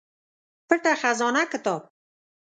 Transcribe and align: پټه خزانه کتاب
پټه 0.67 0.93
خزانه 1.01 1.43
کتاب 1.51 1.81